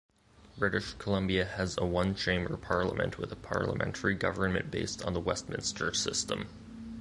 British 0.57 0.93
Columbia 0.93 1.45
has 1.45 1.77
a 1.77 1.85
one 1.85 2.15
chamber 2.15 2.57
parliament 2.57 3.19
with 3.19 3.31
a 3.31 3.35
parliamentary 3.35 4.15
government 4.15 4.71
based 4.71 5.03
on 5.05 5.13
the 5.13 5.19
Westminster 5.19 5.93
system. 5.93 6.47